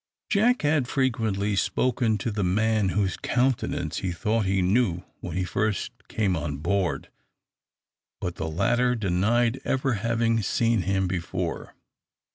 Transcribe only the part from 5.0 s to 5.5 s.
when he